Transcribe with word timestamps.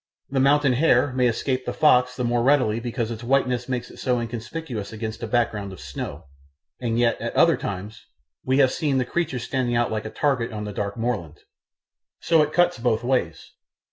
]The 0.35 0.39
mountain 0.39 0.73
hare 0.73 1.13
may 1.13 1.27
escape 1.27 1.63
the 1.63 1.73
fox 1.75 2.15
the 2.15 2.23
more 2.23 2.41
readily 2.41 2.79
because 2.79 3.11
its 3.11 3.23
whiteness 3.23 3.69
makes 3.69 3.91
it 3.91 3.97
so 3.97 4.19
inconspicuous 4.19 4.91
against 4.91 5.21
a 5.21 5.27
background 5.27 5.71
of 5.71 5.79
snow; 5.79 6.25
and 6.79 6.97
yet, 6.97 7.21
at 7.21 7.35
other 7.35 7.55
times, 7.55 8.03
we 8.43 8.57
have 8.57 8.71
seen 8.71 8.97
the 8.97 9.05
creature 9.05 9.37
standing 9.37 9.75
out 9.75 9.91
like 9.91 10.05
a 10.05 10.09
target 10.09 10.51
on 10.51 10.63
the 10.63 10.73
dark 10.73 10.97
moorland. 10.97 11.41
So 12.19 12.41
it 12.41 12.51
cuts 12.51 12.79
both 12.79 13.03
ways. 13.03 13.51